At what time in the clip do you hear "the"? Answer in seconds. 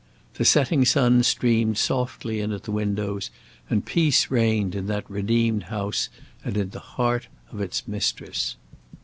0.33-0.45, 2.63-2.71, 6.71-6.79